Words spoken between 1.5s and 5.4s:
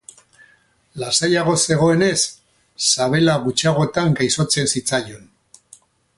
zegoenez, sabela gutxiagotan gaixotzen zitzaion.